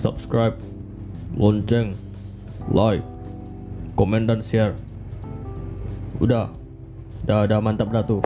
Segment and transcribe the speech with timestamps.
[0.00, 0.56] subscribe,
[1.36, 1.92] lonceng,
[2.72, 3.04] like,
[4.00, 4.72] komen dan share.
[6.16, 6.48] Udah,
[7.28, 8.24] dah, dah mantap dah tuh.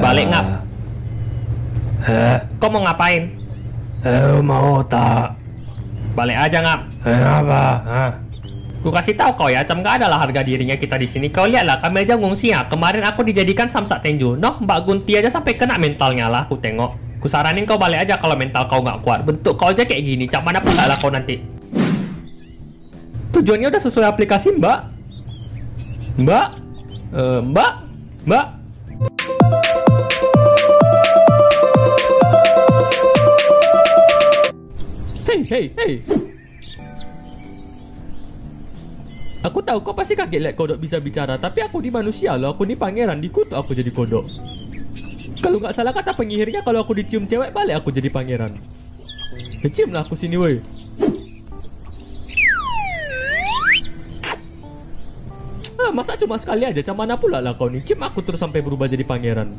[0.00, 0.46] Balik ngap.
[2.56, 3.28] Kau mau ngapain?
[4.02, 5.36] Eh, mau tak?
[6.16, 6.80] Balik aja ngap.
[7.04, 7.62] Kenapa?
[7.84, 8.10] Hah?
[8.82, 11.30] Ku kasih tahu kau ya, cam gak adalah harga dirinya kita di sini.
[11.30, 12.66] Kau lihatlah, kami aja ngungsi ya.
[12.66, 14.34] Kemarin aku dijadikan samsak tenju.
[14.34, 16.50] Noh, Mbak Gunti aja sampai kena mentalnya lah.
[16.50, 16.98] Aku tengok.
[17.22, 19.22] Ku saranin kau balik aja kalau mental kau nggak kuat.
[19.22, 20.26] Bentuk kau aja kayak gini.
[20.26, 21.38] Cam mana pun lah kau nanti.
[23.30, 24.78] Tujuannya udah sesuai aplikasi Mbak.
[26.18, 26.46] Mbak,
[27.12, 27.72] Eh, Mbak,
[28.24, 28.46] Mbak.
[35.28, 35.92] Hei, hei, hei.
[39.42, 42.62] Aku tahu kau pasti kaget lihat kodok bisa bicara, tapi aku di manusia loh, aku
[42.62, 44.22] ni pangeran, dikutuk aku jadi kodok.
[45.42, 48.54] Kalau nggak salah kata penyihirnya, kalau aku dicium cewek balik aku jadi pangeran.
[49.62, 50.62] Ya, cium lah aku sini woi.
[55.74, 57.82] Ah, masa cuma sekali aja, macam mana pula lah kau ni?
[57.82, 59.50] Cium aku terus sampai berubah jadi pangeran.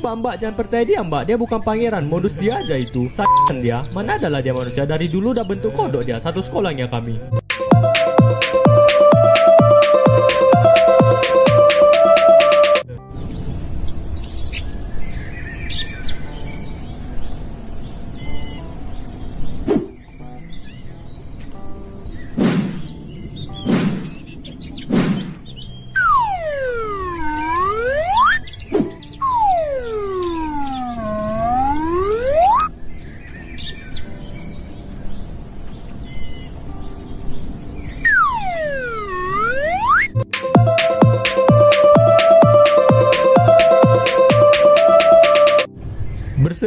[0.00, 1.22] Mbak, mbak, jangan percaya dia mbak.
[1.28, 3.04] Dia bukan pangeran, modus dia aja itu.
[3.12, 4.88] Sayang dia, mana adalah dia manusia?
[4.88, 7.39] Dari dulu udah bentuk kodok dia, satu sekolahnya kami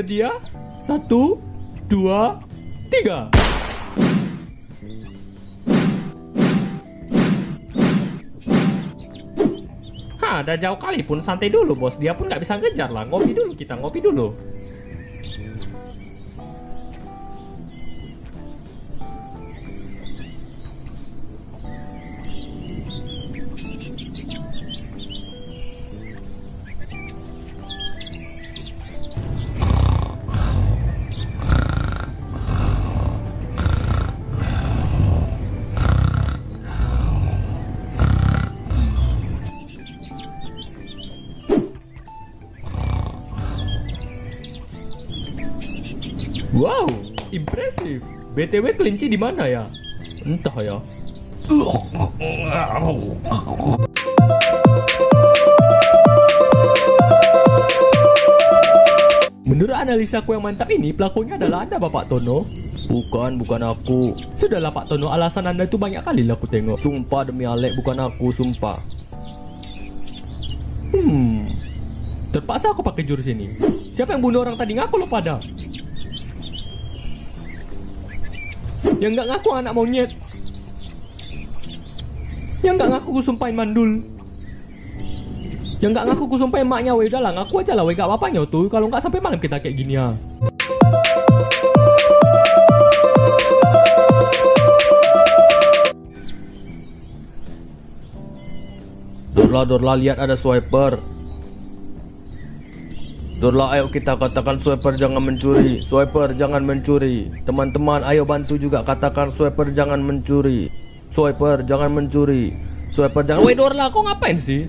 [0.03, 0.35] Bersedia?
[0.83, 1.39] Satu,
[1.87, 2.43] dua,
[2.91, 3.31] tiga.
[10.19, 11.95] Hah, dah jauh kali pun santai dulu bos.
[11.95, 13.07] Dia pun nggak bisa ngejar lah.
[13.07, 14.35] Ngopi dulu kita, ngopi dulu
[46.53, 46.85] Wow,
[47.33, 48.05] impresif.
[48.37, 49.65] BTW kelinci di mana ya?
[50.21, 50.77] Entah ya.
[59.49, 62.45] Menurut analisa aku yang mantap ini, pelakunya adalah Anda, Bapak Tono.
[62.85, 64.13] Bukan, bukan aku.
[64.37, 66.77] Sudahlah, Pak Tono, alasan Anda itu banyak kali lah aku tengok.
[66.77, 68.77] Sumpah demi Alek, bukan aku, sumpah.
[70.93, 71.49] Hmm,
[72.29, 73.49] terpaksa aku pakai jurus ini.
[73.89, 75.41] Siapa yang bunuh orang tadi ngaku lo pada?
[78.99, 80.11] Yang nggak ngaku anak monyet.
[82.63, 83.91] Yang nggak ngaku ku sumpahin mandul.
[85.83, 88.47] Yang nggak ngaku ku sumpahin maknya weh udah lah ngaku aja lah weh gak apa-apanya
[88.47, 90.15] tuh kalau nggak sampai malam kita kayak gini ya.
[99.33, 101.12] Dorla, Dorla, lihat ada swiper.
[103.43, 105.83] Dorla, ayo kita katakan swiper jangan mencuri.
[105.83, 107.27] Swiper jangan mencuri.
[107.43, 110.71] Teman-teman, ayo bantu juga katakan swiper jangan mencuri.
[111.11, 112.55] Swiper jangan mencuri.
[112.95, 113.43] Swiper jangan.
[113.43, 114.63] Weh Dorla, kau ngapain sih?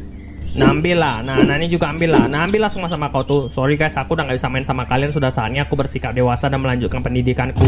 [0.59, 3.75] Nah ambil lah, nah, ini juga ambil lah Nah ambil semua sama kau tuh Sorry
[3.75, 7.03] guys, aku udah gak bisa main sama kalian Sudah saatnya aku bersikap dewasa dan melanjutkan
[7.03, 7.67] pendidikanku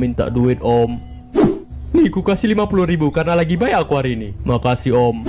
[0.00, 0.96] minta duit om.
[1.92, 5.20] Nih, ku kasih 50 ribu karena lagi baik aku hari ini Makasih om.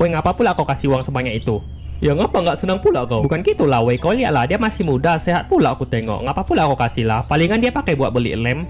[0.00, 1.60] Weh ngapa pula kau kasih uang sebanyak itu?
[2.00, 3.20] Ya ngapa nggak senang pula kau?
[3.20, 6.40] Bukan gitu lah weh, kau lihat lah dia masih muda, sehat pula aku tengok Ngapa
[6.48, 8.64] pula kau kasih lah, palingan dia pakai buat beli lem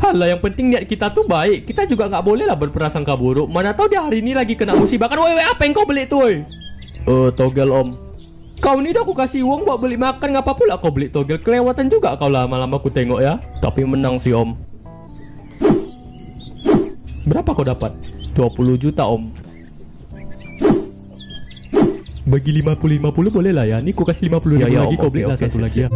[0.00, 3.72] Halah yang penting niat kita tuh baik Kita juga nggak boleh lah berprasangka buruk Mana
[3.72, 6.36] tahu dia hari ini lagi kena musibah kan Woi apa yang kau beli tuh woi
[7.06, 7.94] Eh, togel om.
[8.66, 11.86] Kau ni dah aku kasih uang buat beli makan Ngapa pula kau beli togel Kelewatan
[11.86, 14.58] juga kau lama-lama aku tengok ya Tapi menang sih om.
[17.30, 17.94] Berapa kau dapat?
[18.34, 19.30] 20 juta om.
[22.26, 23.78] Bagi 50-50 boleh lah ya.
[23.78, 25.58] Nih ku kasih 50 Ya, ribu ya, lagi, om, kau oke, beli lah oke, satu
[25.58, 25.88] sip, lagi ya.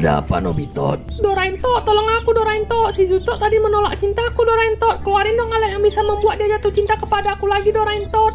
[0.00, 0.96] Ada apa Nobito?
[1.20, 2.88] Doraento, tolong aku Doraento.
[2.88, 4.96] Si Zuto tadi menolak cintaku Doraento.
[5.04, 8.32] Keluarin dong alat yang bisa membuat dia jatuh cinta kepada aku lagi Doraento.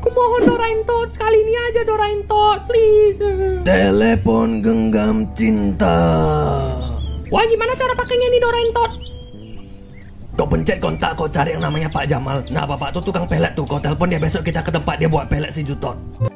[0.00, 3.20] Kumohon Doraento, sekali ini aja Doraento, please.
[3.60, 6.00] Telepon genggam cinta.
[7.28, 8.84] Wah, gimana cara pakainya nih Doraento?
[10.32, 12.40] Kau pencet kontak, kau cari yang namanya Pak Jamal.
[12.48, 13.68] Nah, bapak tuh tukang pelet tuh.
[13.68, 16.31] Kau telepon dia besok kita ke tempat dia buat pelet si Jutot.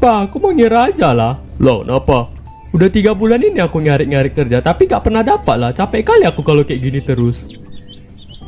[0.00, 1.36] Pak, aku mau ngira aja lah.
[1.60, 2.32] Loh, kenapa?
[2.72, 5.70] Udah tiga bulan ini aku nyari-nyari kerja, tapi gak pernah dapat lah.
[5.76, 7.44] Capek kali aku kalau kayak gini terus.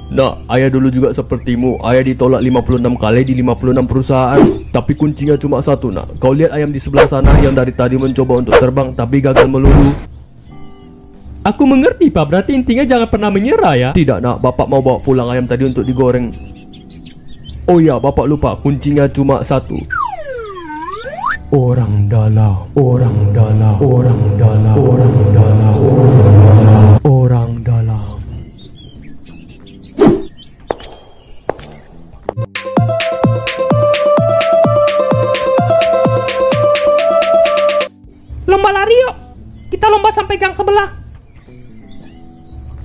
[0.09, 1.85] Nak, ayah dulu juga sepertimu.
[1.85, 4.41] Ayah ditolak 56 kali di 56 perusahaan.
[4.73, 6.17] Tapi kuncinya cuma satu, nak.
[6.17, 9.93] Kau lihat ayam di sebelah sana yang dari tadi mencoba untuk terbang tapi gagal melulu.
[11.45, 12.25] Aku mengerti, Pak.
[12.33, 13.91] Berarti intinya jangan pernah menyerah ya.
[13.93, 14.41] Tidak, nak.
[14.41, 16.33] Bapak mau bawa pulang ayam tadi untuk digoreng.
[17.69, 18.57] Oh ya, bapak lupa.
[18.57, 19.77] Kuncinya cuma satu.
[21.53, 26.17] Orang dalam, orang dalam, orang dalam, orang dalam, orang
[26.49, 28.05] dalam, orang dalam.
[38.49, 39.15] Lomba lari yuk.
[39.69, 40.89] Kita lomba sampai gang sebelah.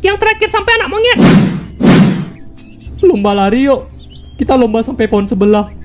[0.03, 1.19] Yang terakhir sampai anak monyet.
[2.99, 3.87] Lomba lari yuk.
[4.35, 5.76] Kita lomba sampai pohon sebelah.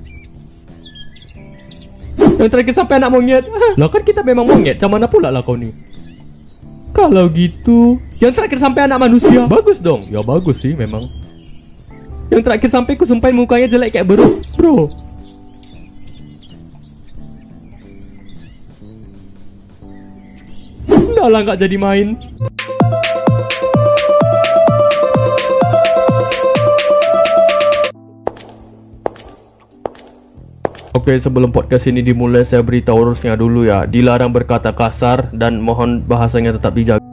[2.42, 3.44] Yang terakhir sampai anak monyet.
[3.78, 5.70] Lah kan kita memang monyet, macam mana pula lah kau nih?
[6.90, 9.46] Kalau gitu, yang terakhir sampai anak manusia.
[9.46, 10.02] Bagus dong.
[10.10, 11.06] Ya bagus sih memang.
[12.34, 14.42] Yang terakhir sampai ku sumpahin mukanya jelek kayak bro.
[14.58, 14.90] Bro.
[20.90, 22.18] Udah lah nggak jadi main.
[31.02, 33.90] Oke, sebelum podcast ini dimulai, saya beritahu urusnya dulu ya.
[33.90, 37.11] Dilarang berkata kasar dan mohon bahasanya tetap dijaga.